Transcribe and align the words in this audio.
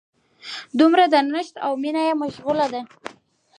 دومره 0.79 1.03
درنښت 1.13 1.55
او 1.65 1.71
مینه 1.83 2.01
یې 2.07 2.13
مشغله 2.21 2.67
ده. 2.73 2.81